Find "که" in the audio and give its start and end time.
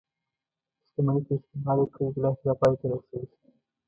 1.27-1.33